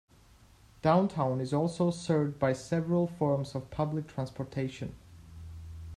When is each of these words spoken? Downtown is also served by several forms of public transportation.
Downtown 0.81 1.39
is 1.39 1.53
also 1.53 1.91
served 1.91 2.39
by 2.39 2.53
several 2.53 3.05
forms 3.05 3.53
of 3.53 3.69
public 3.69 4.07
transportation. 4.07 4.95